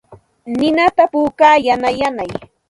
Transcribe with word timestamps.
Ninata 0.57 1.03
puukaa 1.11 1.55
yanay 1.67 1.95
yanay. 2.01 2.29